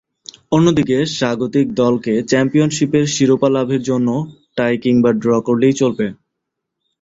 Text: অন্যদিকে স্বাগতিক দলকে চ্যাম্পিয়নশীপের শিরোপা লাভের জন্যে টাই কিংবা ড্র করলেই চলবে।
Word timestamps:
অন্যদিকে 0.51 0.97
স্বাগতিক 1.11 1.67
দলকে 1.81 2.13
চ্যাম্পিয়নশীপের 2.23 3.05
শিরোপা 3.07 3.49
লাভের 3.49 3.81
জন্যে 3.89 4.15
টাই 4.57 4.75
কিংবা 4.83 5.09
ড্র 5.21 5.31
করলেই 5.47 5.75
চলবে। 5.81 6.07